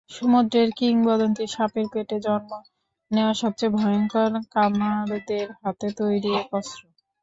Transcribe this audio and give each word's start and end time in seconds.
সমুদ্রের 0.11 0.69
কিংবদন্তী 0.77 1.45
সাপের 1.47 1.85
পেটে 1.93 2.17
জন্ম 2.25 2.51
নেয়া 3.11 3.33
সবচেয়ে 3.33 3.75
ভয়ংকর 3.77 4.31
কামারদের 4.53 5.47
হাতে 5.59 5.87
তৈরি 5.99 6.29
এক 6.41 6.49
অস্ত্র। 6.53 6.81